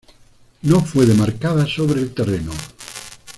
[0.63, 2.53] No fue demarcada sobre el terreno.